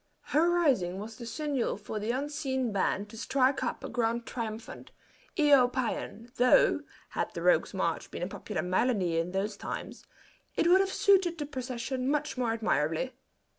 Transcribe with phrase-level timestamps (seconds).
[0.33, 4.89] Her rising was the signal for the unseen band to strike up a grand triumphant
[5.37, 10.03] "Io paean," though, had the "Rogue's March" been a popular melody in those times,
[10.55, 13.13] it would have suited the procession much more admirably.